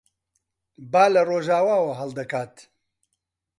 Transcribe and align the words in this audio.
با 0.91 1.05
لە 1.13 1.21
ڕۆژاواوە 1.29 1.93
هەڵدەکات. 1.99 2.55